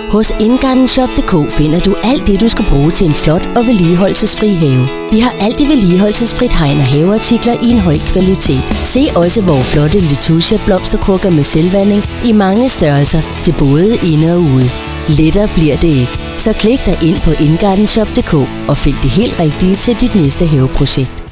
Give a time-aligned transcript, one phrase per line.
[0.00, 4.88] Hos InGardenShop.dk finder du alt det, du skal bruge til en flot og vedligeholdelsesfri have.
[5.10, 8.64] Vi har alt det vedligeholdelsesfrit hegn og haveartikler i en høj kvalitet.
[8.94, 14.40] Se også vores flotte Letusia blomsterkrukker med selvvanding i mange størrelser til både inde og
[14.40, 14.70] ude.
[15.08, 16.18] Lettere bliver det ikke.
[16.38, 18.34] Så klik dig ind på InGardenShop.dk
[18.70, 21.25] og find det helt rigtige til dit næste haveprojekt.